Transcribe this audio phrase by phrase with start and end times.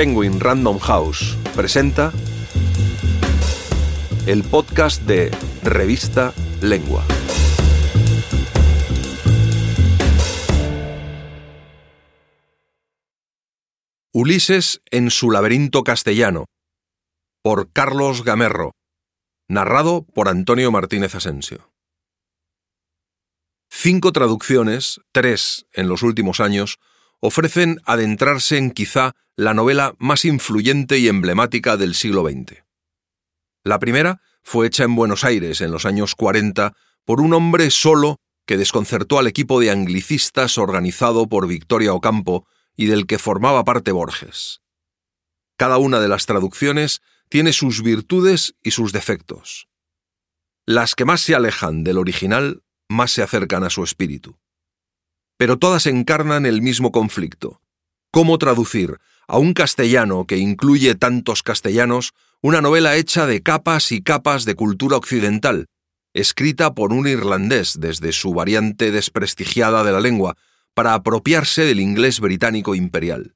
[0.00, 2.10] Penguin Random House presenta
[4.26, 5.30] el podcast de
[5.62, 6.32] Revista
[6.62, 7.04] Lengua.
[14.14, 16.46] Ulises en su laberinto castellano,
[17.42, 18.72] por Carlos Gamerro,
[19.48, 21.74] narrado por Antonio Martínez Asensio.
[23.68, 26.78] Cinco traducciones, tres en los últimos años,
[27.20, 32.64] ofrecen adentrarse en quizá la novela más influyente y emblemática del siglo XX.
[33.64, 38.20] La primera fue hecha en Buenos Aires en los años 40 por un hombre solo
[38.46, 43.92] que desconcertó al equipo de anglicistas organizado por Victoria Ocampo y del que formaba parte
[43.92, 44.60] Borges.
[45.56, 49.68] Cada una de las traducciones tiene sus virtudes y sus defectos.
[50.66, 54.38] Las que más se alejan del original más se acercan a su espíritu.
[55.40, 57.62] Pero todas encarnan el mismo conflicto.
[58.12, 64.02] ¿Cómo traducir a un castellano que incluye tantos castellanos una novela hecha de capas y
[64.02, 65.64] capas de cultura occidental,
[66.12, 70.36] escrita por un irlandés desde su variante desprestigiada de la lengua,
[70.74, 73.34] para apropiarse del inglés británico imperial?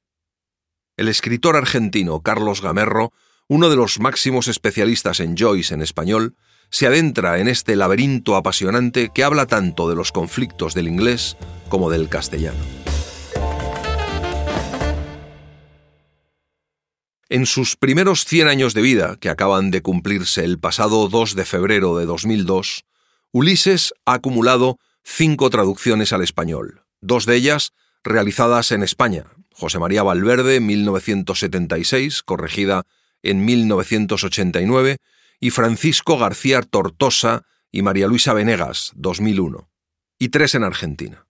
[0.97, 3.13] El escritor argentino Carlos Gamerro,
[3.47, 6.35] uno de los máximos especialistas en Joyce en español,
[6.75, 11.37] se adentra en este laberinto apasionante que habla tanto de los conflictos del inglés
[11.69, 12.59] como del castellano.
[17.29, 21.45] En sus primeros 100 años de vida, que acaban de cumplirse el pasado 2 de
[21.45, 22.83] febrero de 2002,
[23.31, 27.71] Ulises ha acumulado cinco traducciones al español, dos de ellas
[28.03, 32.83] realizadas en España, José María Valverde, 1976, corregida
[33.23, 34.97] en 1989,
[35.39, 39.69] y Francisco García Tortosa y María Luisa Venegas, 2001,
[40.19, 41.27] y tres en Argentina.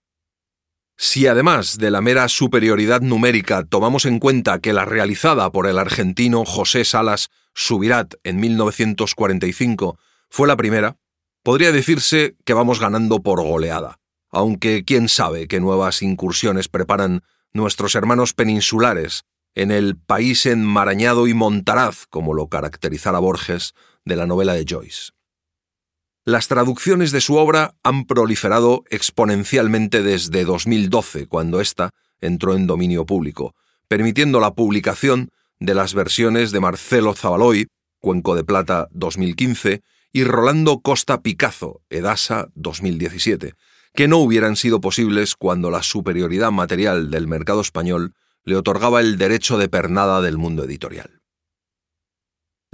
[0.98, 5.78] Si además de la mera superioridad numérica tomamos en cuenta que la realizada por el
[5.78, 9.98] argentino José Salas Subirat en 1945
[10.30, 10.96] fue la primera,
[11.42, 13.98] podría decirse que vamos ganando por goleada,
[14.30, 17.22] aunque quién sabe qué nuevas incursiones preparan
[17.52, 19.24] nuestros hermanos peninsulares
[19.54, 23.74] en el país enmarañado y montaraz, como lo caracterizara Borges,
[24.06, 25.10] de la novela de Joyce.
[26.24, 31.90] Las traducciones de su obra han proliferado exponencialmente desde 2012, cuando ésta
[32.20, 33.54] entró en dominio público,
[33.86, 35.30] permitiendo la publicación
[35.60, 37.68] de las versiones de Marcelo Zavaloy,
[38.00, 43.54] Cuenco de Plata 2015, y Rolando Costa Picazo, Edasa 2017,
[43.94, 48.14] que no hubieran sido posibles cuando la superioridad material del mercado español
[48.44, 51.20] le otorgaba el derecho de pernada del mundo editorial.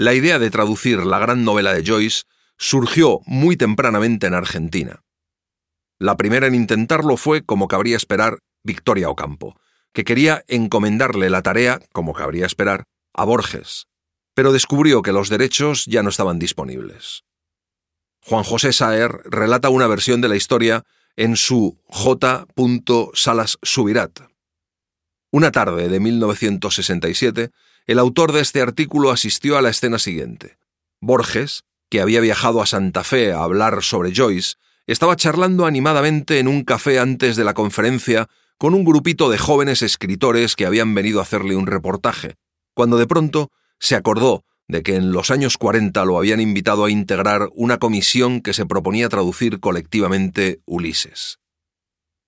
[0.02, 2.24] La idea de traducir la gran novela de Joyce
[2.58, 5.04] surgió muy tempranamente en Argentina.
[6.00, 9.60] La primera en intentarlo fue, como cabría esperar, Victoria Ocampo,
[9.92, 12.82] que quería encomendarle la tarea, como cabría esperar,
[13.14, 13.86] a Borges,
[14.34, 17.22] pero descubrió que los derechos ya no estaban disponibles.
[18.22, 20.82] Juan José Saer relata una versión de la historia
[21.14, 22.48] en su J.
[23.14, 24.18] Salas Subirat.
[25.30, 27.52] Una tarde de 1967,
[27.86, 30.58] el autor de este artículo asistió a la escena siguiente.
[31.00, 34.54] Borges, que había viajado a Santa Fe a hablar sobre Joyce,
[34.86, 38.28] estaba charlando animadamente en un café antes de la conferencia
[38.58, 42.36] con un grupito de jóvenes escritores que habían venido a hacerle un reportaje,
[42.74, 46.90] cuando de pronto se acordó de que en los años 40 lo habían invitado a
[46.90, 51.40] integrar una comisión que se proponía traducir colectivamente Ulises.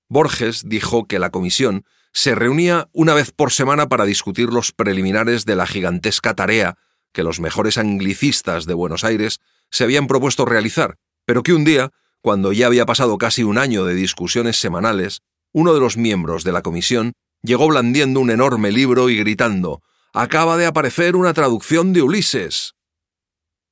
[0.08, 5.44] Borges dijo que la comisión se reunía una vez por semana para discutir los preliminares
[5.44, 6.78] de la gigantesca tarea
[7.12, 11.90] que los mejores anglicistas de Buenos Aires se habían propuesto realizar, pero que un día,
[12.22, 16.52] cuando ya había pasado casi un año de discusiones semanales, uno de los miembros de
[16.52, 19.82] la comisión llegó blandiendo un enorme libro y gritando
[20.12, 22.74] Acaba de aparecer una traducción de Ulises.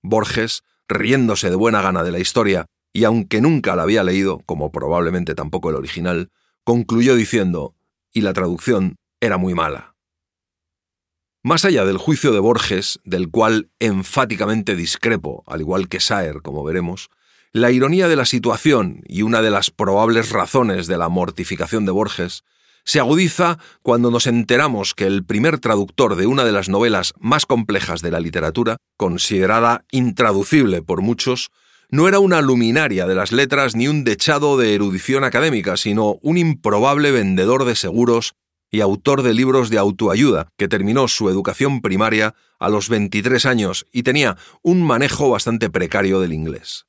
[0.02, 4.72] Borges, riéndose de buena gana de la historia, y aunque nunca la había leído, como
[4.72, 6.30] probablemente tampoco el original,
[6.64, 7.76] concluyó diciendo
[8.12, 9.94] y la traducción era muy mala.
[11.44, 16.62] Más allá del juicio de Borges, del cual enfáticamente discrepo, al igual que Saer, como
[16.62, 17.10] veremos,
[17.52, 21.92] la ironía de la situación y una de las probables razones de la mortificación de
[21.92, 22.44] Borges
[22.84, 27.46] se agudiza cuando nos enteramos que el primer traductor de una de las novelas más
[27.46, 31.50] complejas de la literatura, considerada intraducible por muchos,
[31.92, 36.38] no era una luminaria de las letras ni un dechado de erudición académica, sino un
[36.38, 38.32] improbable vendedor de seguros
[38.70, 43.86] y autor de libros de autoayuda, que terminó su educación primaria a los 23 años
[43.92, 46.86] y tenía un manejo bastante precario del inglés.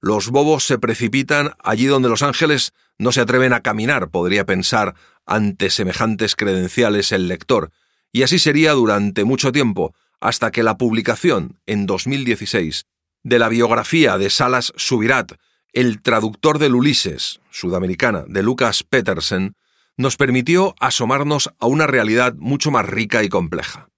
[0.00, 4.94] Los bobos se precipitan allí donde los ángeles no se atreven a caminar, podría pensar
[5.26, 7.72] ante semejantes credenciales el lector,
[8.10, 12.86] y así sería durante mucho tiempo, hasta que la publicación, en 2016,
[13.22, 15.32] de la biografía de Salas Subirat,
[15.72, 19.54] el traductor del Ulises, sudamericana, de Lucas Petersen,
[19.96, 23.88] nos permitió asomarnos a una realidad mucho más rica y compleja.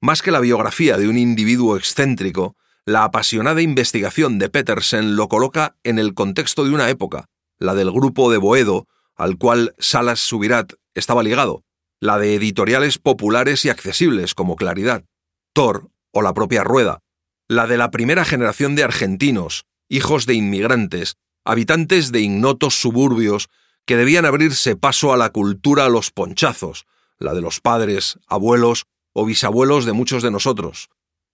[0.00, 2.56] Más que la biografía de un individuo excéntrico,
[2.86, 7.26] la apasionada investigación de Petersen lo coloca en el contexto de una época,
[7.58, 8.86] la del grupo de Boedo,
[9.16, 11.62] al cual Salas Subirat estaba ligado,
[12.00, 15.04] la de editoriales populares y accesibles como Claridad,
[15.52, 17.00] Thor o la propia Rueda,
[17.50, 23.48] la de la primera generación de argentinos, hijos de inmigrantes, habitantes de ignotos suburbios
[23.86, 26.86] que debían abrirse paso a la cultura a los ponchazos,
[27.18, 30.90] la de los padres, abuelos o bisabuelos de muchos de nosotros.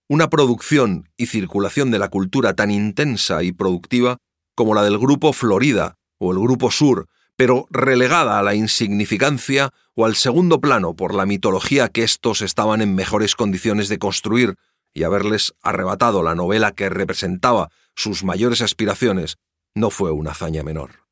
[0.09, 4.17] Una producción y circulación de la cultura tan intensa y productiva
[4.55, 7.05] como la del Grupo Florida o el Grupo Sur,
[7.35, 12.81] pero relegada a la insignificancia o al segundo plano por la mitología que éstos estaban
[12.81, 14.55] en mejores condiciones de construir
[14.97, 19.37] y haberles arrebatado la novela que representaba sus mayores aspiraciones,
[19.75, 21.05] no fue una hazaña menor.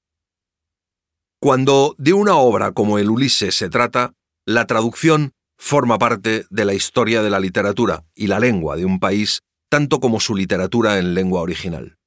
[1.40, 6.74] Cuando de una obra como el Ulises se trata, la traducción forma parte de la
[6.74, 11.14] historia de la literatura y la lengua de un país, tanto como su literatura en
[11.14, 12.00] lengua original.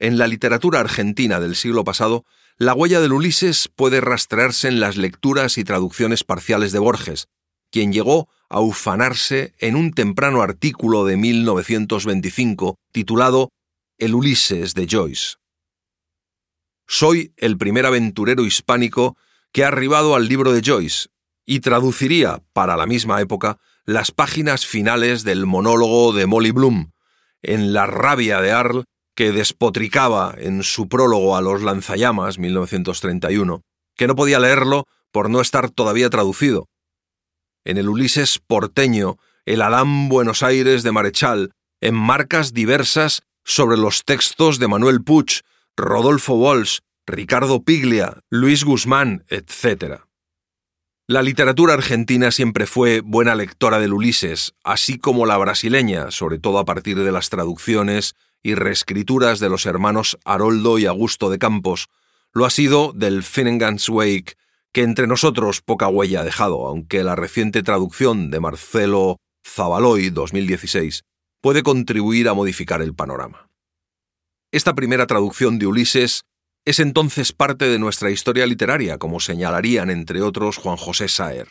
[0.00, 2.24] En la literatura argentina del siglo pasado,
[2.56, 7.28] la huella del Ulises puede rastrearse en las lecturas y traducciones parciales de Borges,
[7.70, 13.50] quien llegó a ufanarse en un temprano artículo de 1925 titulado
[13.98, 15.36] El Ulises de Joyce.
[16.86, 19.16] Soy el primer aventurero hispánico
[19.52, 21.08] que ha arribado al libro de Joyce
[21.46, 26.92] y traduciría, para la misma época, las páginas finales del monólogo de Molly Bloom,
[27.42, 28.84] en La rabia de Arl,
[29.14, 33.62] que despotricaba en su prólogo a Los lanzallamas, 1931,
[33.96, 36.68] que no podía leerlo por no estar todavía traducido.
[37.64, 44.04] En el Ulises porteño, el Adán Buenos Aires de Marechal, en marcas diversas sobre los
[44.04, 45.42] textos de Manuel Puig,
[45.76, 50.02] Rodolfo Walsh, Ricardo Piglia, Luis Guzmán, etc.
[51.06, 56.58] La literatura argentina siempre fue buena lectora del Ulises, así como la brasileña, sobre todo
[56.58, 61.88] a partir de las traducciones y reescrituras de los hermanos Haroldo y Augusto de Campos,
[62.32, 64.36] lo ha sido del Finnegan's Wake,
[64.72, 71.02] que entre nosotros poca huella ha dejado, aunque la reciente traducción de Marcelo Zavaloy 2016
[71.40, 73.48] puede contribuir a modificar el panorama.
[74.52, 76.22] Esta primera traducción de Ulises
[76.64, 81.48] es entonces parte de nuestra historia literaria, como señalarían entre otros Juan José Saer.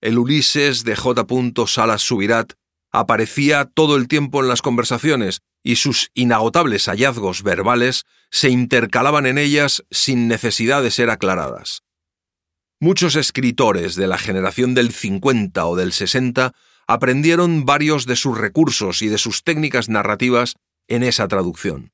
[0.00, 1.24] El Ulises de J.
[1.66, 2.54] Salas Subirat
[2.90, 9.38] aparecía todo el tiempo en las conversaciones y sus inagotables hallazgos verbales se intercalaban en
[9.38, 11.82] ellas sin necesidad de ser aclaradas.
[12.82, 16.52] Muchos escritores de la generación del 50 o del 60
[16.88, 20.56] aprendieron varios de sus recursos y de sus técnicas narrativas
[20.88, 21.92] en esa traducción.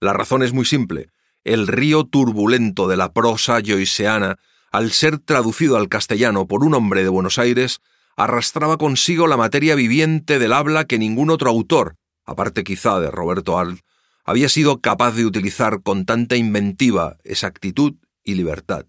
[0.00, 1.10] La razón es muy simple.
[1.44, 4.40] El río turbulento de la prosa joyceana,
[4.72, 7.78] al ser traducido al castellano por un hombre de Buenos Aires,
[8.16, 13.60] arrastraba consigo la materia viviente del habla que ningún otro autor, aparte quizá de Roberto
[13.60, 13.78] Arlt,
[14.24, 17.94] había sido capaz de utilizar con tanta inventiva, exactitud
[18.24, 18.86] y libertad.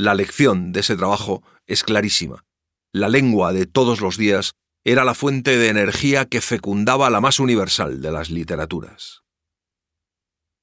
[0.00, 2.46] La lección de ese trabajo es clarísima.
[2.90, 7.38] La lengua de todos los días era la fuente de energía que fecundaba la más
[7.38, 9.24] universal de las literaturas.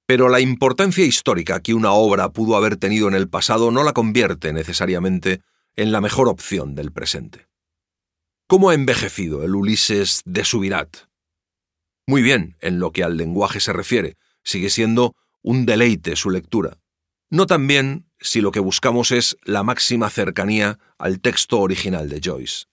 [0.08, 3.94] Pero la importancia histórica que una obra pudo haber tenido en el pasado no la
[3.94, 5.42] convierte necesariamente
[5.76, 7.48] en la mejor opción del presente.
[8.48, 10.98] ¿Cómo ha envejecido el Ulises de Subirat?
[12.08, 16.80] Muy bien, en lo que al lenguaje se refiere, sigue siendo un deleite su lectura.
[17.30, 22.22] No tan bien si lo que buscamos es la máxima cercanía al texto original de
[22.24, 22.66] Joyce.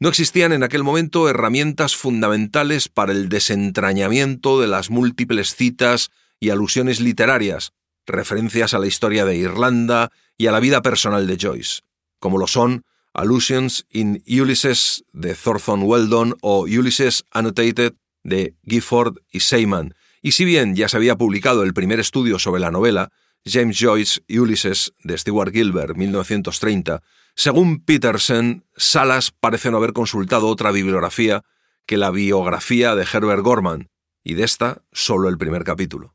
[0.00, 6.10] No existían en aquel momento herramientas fundamentales para el desentrañamiento de las múltiples citas
[6.40, 7.72] y alusiones literarias,
[8.06, 11.82] referencias a la historia de Irlanda y a la vida personal de Joyce,
[12.18, 12.84] como lo son
[13.14, 20.44] Allusions in Ulysses de Thornton Weldon o Ulysses Annotated de Gifford y Seyman, y si
[20.44, 23.12] bien ya se había publicado el primer estudio sobre la novela,
[23.46, 27.02] James Joyce y Ulysses de Stewart Gilbert, 1930,
[27.36, 31.42] según Peterson, Salas parece no haber consultado otra bibliografía
[31.86, 33.90] que la biografía de Herbert Gorman,
[34.22, 36.14] y de esta solo el primer capítulo.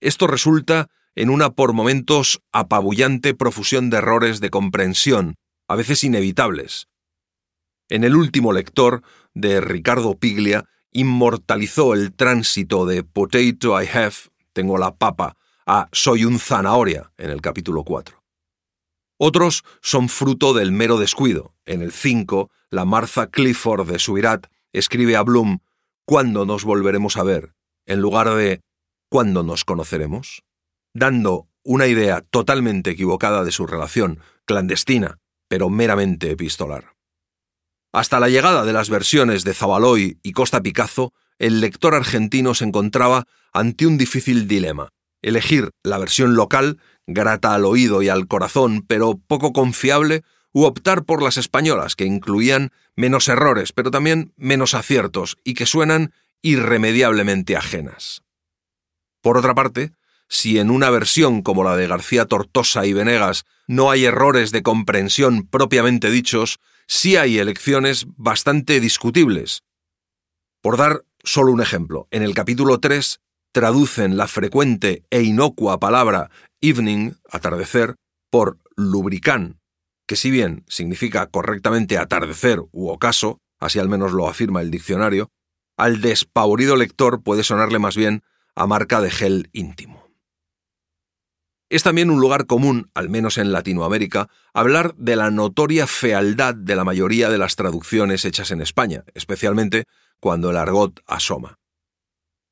[0.00, 6.88] Esto resulta en una por momentos apabullante profusión de errores de comprensión, a veces inevitables.
[7.88, 14.14] En el último lector, de Ricardo Piglia, inmortalizó el tránsito de Potato I have,
[14.52, 15.37] tengo la papa,
[15.68, 18.24] a Soy un zanahoria en el capítulo 4.
[19.18, 21.54] Otros son fruto del mero descuido.
[21.66, 25.58] En el 5, la Martha Clifford de Subirat escribe a Bloom
[26.06, 27.52] ¿Cuándo nos volveremos a ver?
[27.84, 28.62] en lugar de
[29.10, 30.42] ¿Cuándo nos conoceremos?
[30.94, 36.94] dando una idea totalmente equivocada de su relación, clandestina, pero meramente epistolar.
[37.92, 42.64] Hasta la llegada de las versiones de Zabaloy y Costa Picazo, el lector argentino se
[42.64, 44.88] encontraba ante un difícil dilema.
[45.22, 50.22] Elegir la versión local, grata al oído y al corazón, pero poco confiable,
[50.52, 55.66] u optar por las españolas, que incluían menos errores, pero también menos aciertos, y que
[55.66, 58.22] suenan irremediablemente ajenas.
[59.20, 59.92] Por otra parte,
[60.28, 64.62] si en una versión como la de García Tortosa y Venegas no hay errores de
[64.62, 69.62] comprensión propiamente dichos, sí hay elecciones bastante discutibles.
[70.60, 73.20] Por dar solo un ejemplo, en el capítulo 3
[73.52, 77.96] traducen la frecuente e inocua palabra evening, atardecer,
[78.30, 79.60] por lubricán,
[80.06, 85.30] que si bien significa correctamente atardecer u ocaso, así al menos lo afirma el diccionario,
[85.76, 88.22] al despavorido lector puede sonarle más bien
[88.54, 90.08] a marca de gel íntimo.
[91.70, 96.74] Es también un lugar común, al menos en Latinoamérica, hablar de la notoria fealdad de
[96.74, 99.84] la mayoría de las traducciones hechas en España, especialmente
[100.18, 101.58] cuando el argot asoma.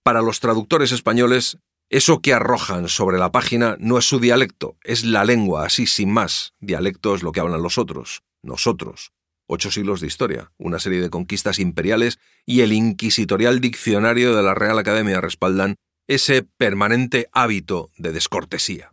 [0.07, 1.59] Para los traductores españoles,
[1.91, 6.13] eso que arrojan sobre la página no es su dialecto, es la lengua, así sin
[6.13, 6.55] más.
[6.61, 9.11] Dialecto es lo que hablan los otros, nosotros.
[9.49, 14.55] Ocho siglos de historia, una serie de conquistas imperiales y el inquisitorial diccionario de la
[14.55, 15.75] Real Academia respaldan
[16.07, 18.93] ese permanente hábito de descortesía.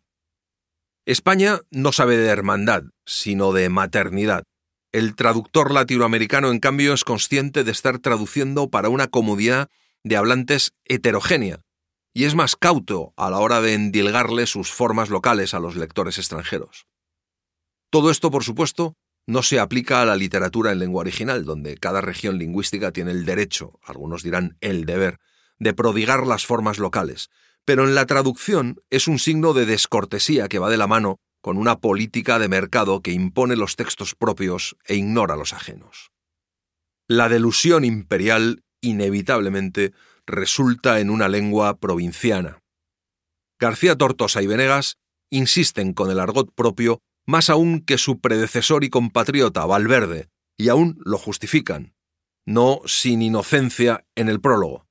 [1.05, 4.45] España no sabe de hermandad, sino de maternidad.
[4.91, 9.69] El traductor latinoamericano, en cambio, es consciente de estar traduciendo para una comunidad
[10.03, 11.61] de hablantes heterogénea,
[12.13, 16.17] y es más cauto a la hora de endilgarle sus formas locales a los lectores
[16.17, 16.85] extranjeros.
[17.89, 18.95] Todo esto, por supuesto,
[19.25, 23.25] no se aplica a la literatura en lengua original, donde cada región lingüística tiene el
[23.25, 25.19] derecho, algunos dirán el deber,
[25.59, 27.29] de prodigar las formas locales,
[27.65, 31.57] pero en la traducción es un signo de descortesía que va de la mano con
[31.57, 36.11] una política de mercado que impone los textos propios e ignora los ajenos.
[37.07, 39.93] La delusión imperial inevitablemente
[40.27, 42.59] resulta en una lengua provinciana.
[43.59, 44.97] García Tortosa y Venegas
[45.31, 50.99] insisten con el argot propio más aún que su predecesor y compatriota Valverde, y aún
[51.03, 51.95] lo justifican,
[52.45, 54.85] no sin inocencia en el prólogo.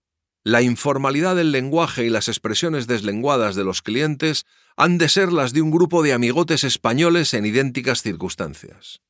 [0.44, 4.44] La informalidad del lenguaje y las expresiones deslenguadas de los clientes
[4.76, 9.00] han de ser las de un grupo de amigotes españoles en idénticas circunstancias.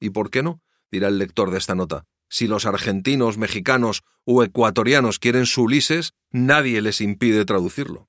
[0.00, 0.62] ¿Y por qué no?
[0.90, 2.06] dirá el lector de esta nota.
[2.30, 8.08] Si los argentinos, mexicanos o ecuatorianos quieren su Ulises, nadie les impide traducirlo.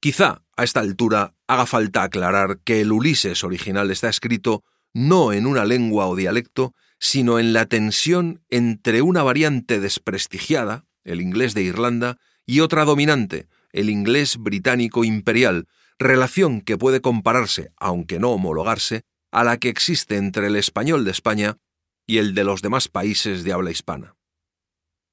[0.00, 4.62] Quizá, a esta altura, haga falta aclarar que el Ulises original está escrito
[4.94, 11.20] no en una lengua o dialecto, sino en la tensión entre una variante desprestigiada, el
[11.20, 15.66] inglés de Irlanda, y otra dominante, el inglés británico imperial,
[15.98, 19.02] relación que puede compararse, aunque no homologarse,
[19.32, 21.58] a la que existe entre el español de España
[22.06, 24.14] y el de los demás países de habla hispana.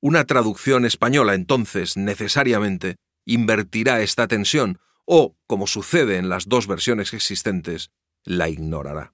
[0.02, 7.14] Una traducción española, entonces, necesariamente, invertirá esta tensión o, como sucede en las dos versiones
[7.14, 7.90] existentes,
[8.24, 9.14] la ignorará.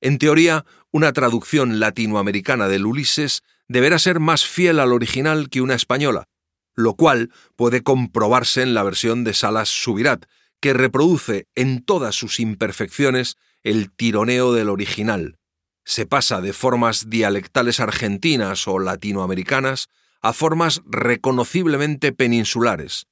[0.00, 5.74] En teoría, una traducción latinoamericana del Ulises deberá ser más fiel al original que una
[5.74, 6.24] española,
[6.74, 10.24] lo cual puede comprobarse en la versión de Salas Subirat,
[10.60, 15.39] que reproduce en todas sus imperfecciones el tironeo del original.
[15.84, 19.88] Se pasa de formas dialectales argentinas o latinoamericanas
[20.22, 23.06] a formas reconociblemente peninsulares.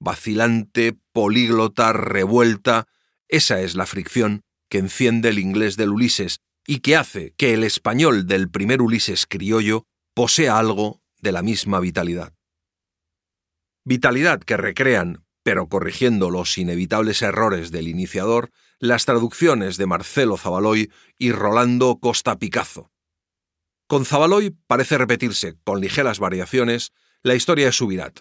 [0.00, 2.86] Vacilante, políglota, revuelta,
[3.28, 7.64] esa es la fricción que enciende el inglés del Ulises y que hace que el
[7.64, 12.32] español del primer Ulises criollo posea algo de la misma vitalidad.
[13.84, 20.90] Vitalidad que recrean, pero corrigiendo los inevitables errores del iniciador, las traducciones de Marcelo Zabaloy
[21.18, 22.90] y Rolando Costa Picazo.
[23.86, 28.20] Con Zabaloy parece repetirse, con ligeras variaciones, la historia de Subirat.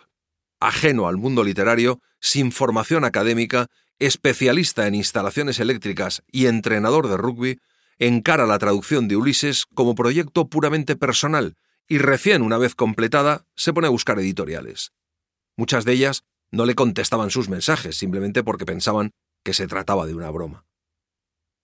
[0.60, 3.68] Ajeno al mundo literario, sin formación académica,
[4.00, 7.60] especialista en instalaciones eléctricas y entrenador de rugby,
[8.00, 11.56] encara la traducción de Ulises como proyecto puramente personal
[11.88, 14.92] y recién una vez completada se pone a buscar editoriales.
[15.58, 19.12] Muchas de ellas no le contestaban sus mensajes simplemente porque pensaban
[19.44, 20.66] que se trataba de una broma.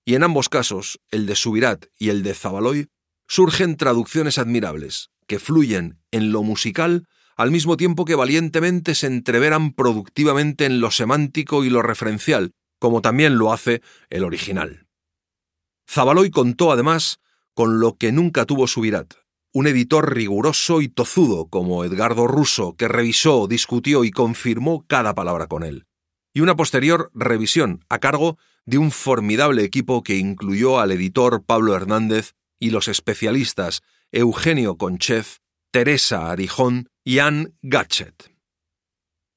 [0.05, 2.87] Y en ambos casos, el de Subirat y el de Zabaloy,
[3.27, 7.07] surgen traducciones admirables, que fluyen en lo musical
[7.37, 13.01] al mismo tiempo que valientemente se entreveran productivamente en lo semántico y lo referencial, como
[13.01, 14.87] también lo hace el original.
[15.89, 17.19] Zabaloy contó además
[17.53, 19.13] con lo que nunca tuvo Subirat,
[19.53, 25.47] un editor riguroso y tozudo como Edgardo Russo, que revisó, discutió y confirmó cada palabra
[25.47, 25.85] con él,
[26.33, 31.75] y una posterior revisión a cargo de un formidable equipo que incluyó al editor Pablo
[31.75, 33.81] Hernández y los especialistas
[34.11, 35.25] Eugenio Conchev,
[35.71, 38.31] Teresa Arijón y Anne Gatchet.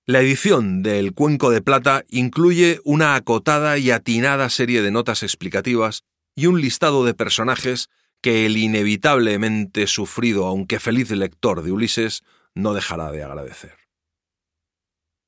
[0.05, 5.23] La edición de El Cuenco de Plata incluye una acotada y atinada serie de notas
[5.23, 6.03] explicativas
[6.35, 7.89] y un listado de personajes
[8.21, 12.23] que el inevitablemente sufrido aunque feliz lector de Ulises
[12.55, 13.82] no dejará de agradecer.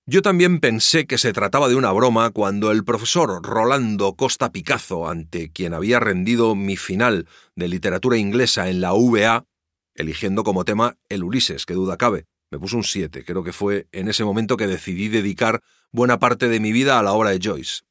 [0.07, 5.09] Yo también pensé que se trataba de una broma cuando el profesor Rolando Costa Picazo,
[5.09, 9.47] ante quien había rendido mi final de literatura inglesa en la VA,
[9.95, 13.87] eligiendo como tema el Ulises, que duda cabe, me puso un 7, creo que fue
[13.93, 17.41] en ese momento que decidí dedicar buena parte de mi vida a la obra de
[17.43, 17.85] Joyce.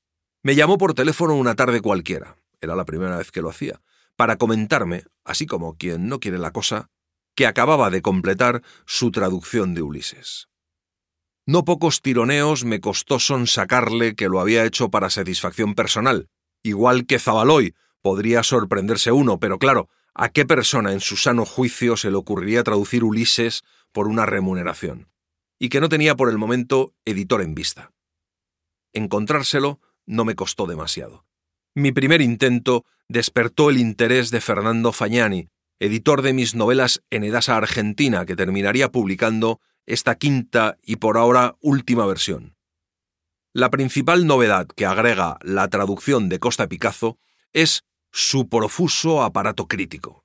[0.43, 3.81] Me llamó por teléfono una tarde cualquiera, era la primera vez que lo hacía,
[4.15, 6.91] para comentarme, así como quien no quiere la cosa,
[7.33, 10.47] que acababa de completar su traducción de Ulises.
[11.45, 16.29] No pocos tironeos me costó sonsacarle que lo había hecho para satisfacción personal,
[16.63, 21.97] igual que Zabaloy, podría sorprenderse uno, pero claro, ¿a qué persona en su sano juicio
[21.97, 25.09] se le ocurriría traducir Ulises por una remuneración?
[25.59, 27.91] Y que no tenía por el momento editor en vista.
[28.93, 31.25] Encontrárselo no me costó demasiado.
[31.75, 37.57] Mi primer intento despertó el interés de Fernando Fagnani, editor de mis novelas en Edasa
[37.57, 42.55] Argentina, que terminaría publicando esta quinta y por ahora última versión.
[43.53, 47.19] La principal novedad que agrega la traducción de Costa Picazo
[47.51, 50.23] es su profuso aparato crítico.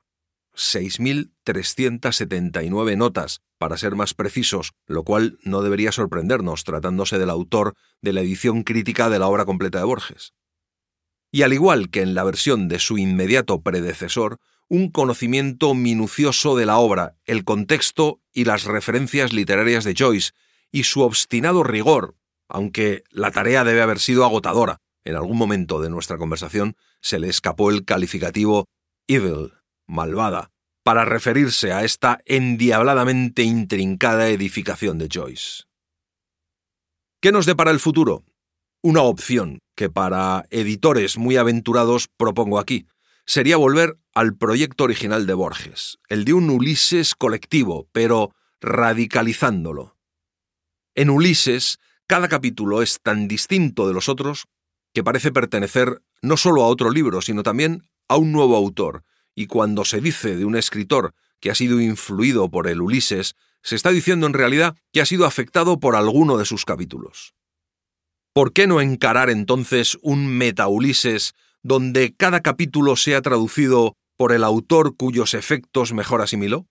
[0.55, 8.13] 6.379 notas, para ser más precisos, lo cual no debería sorprendernos tratándose del autor de
[8.13, 10.33] la edición crítica de la obra completa de Borges.
[11.31, 16.67] Y al igual que en la versión de su inmediato predecesor, un conocimiento minucioso de
[16.67, 20.33] la obra, el contexto y las referencias literarias de Joyce,
[20.71, 22.17] y su obstinado rigor,
[22.49, 24.81] aunque la tarea debe haber sido agotadora.
[25.05, 28.67] En algún momento de nuestra conversación se le escapó el calificativo
[29.07, 29.53] evil,
[29.87, 30.51] malvada,
[30.83, 35.65] para referirse a esta endiabladamente intrincada edificación de Joyce.
[37.21, 38.25] ¿Qué nos depara el futuro?
[38.81, 42.87] Una opción que para editores muy aventurados propongo aquí,
[43.27, 49.97] sería volver al proyecto original de Borges, el de un Ulises colectivo, pero radicalizándolo.
[50.95, 54.47] En Ulises, cada capítulo es tan distinto de los otros
[54.95, 59.03] que parece pertenecer no solo a otro libro, sino también a un nuevo autor,
[59.35, 63.75] y cuando se dice de un escritor que ha sido influido por el Ulises, se
[63.75, 67.35] está diciendo en realidad que ha sido afectado por alguno de sus capítulos.
[68.33, 74.97] ¿Por qué no encarar entonces un meta-Ulises donde cada capítulo sea traducido por el autor
[74.97, 76.67] cuyos efectos mejor asimiló?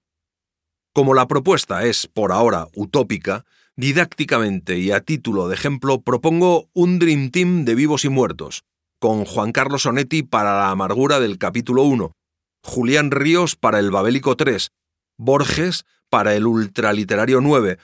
[0.94, 7.00] Como la propuesta es, por ahora, utópica, didácticamente y a título de ejemplo propongo un
[7.00, 8.64] Dream Team de vivos y muertos,
[9.00, 12.12] con Juan Carlos Onetti para la amargura del capítulo 1,
[12.64, 14.72] Julián Ríos para el Babélico 3,
[15.18, 17.78] Borges para el ultraliterario 9,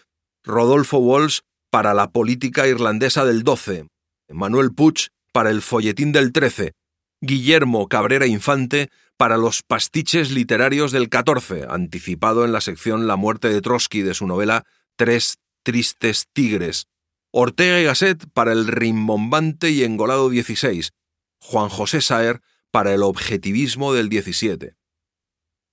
[0.44, 1.40] Rodolfo Walsh
[1.74, 3.88] para la política irlandesa del 12,
[4.30, 6.74] Manuel Puig para el folletín del 13,
[7.20, 13.50] Guillermo Cabrera Infante para los pastiches literarios del 14, anticipado en la sección La muerte
[13.50, 16.86] de Trotsky de su novela Tres tristes tigres.
[17.32, 20.92] Ortega y Gasset para el rimbombante y engolado 16.
[21.40, 24.76] Juan José Saer para el objetivismo del 17.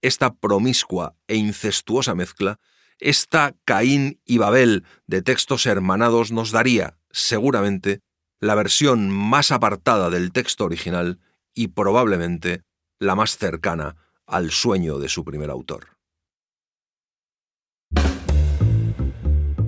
[0.00, 2.58] Esta promiscua e incestuosa mezcla,
[3.00, 8.00] esta Caín y Babel de textos hermanados nos daría, seguramente,
[8.40, 11.18] la versión más apartada del texto original
[11.54, 12.62] y probablemente
[12.98, 15.88] la más cercana al sueño de su primer autor.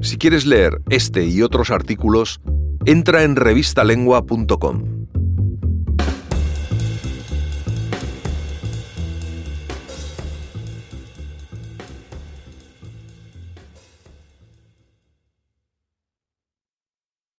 [0.01, 2.41] Si quieres leer este y otros artículos,
[2.85, 5.22] entra en revistalengua.com.